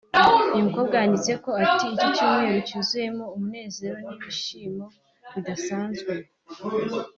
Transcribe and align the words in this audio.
uyu 0.55 0.65
mukobwa 0.67 0.93
yanditse 0.99 1.31
ati 1.63 1.85
“Icyumweru 2.09 2.57
cyuzuyemo 2.67 3.25
umunezero 3.35 3.97
n’ibishimo 4.07 4.85
bidasanzwe… 5.33 6.11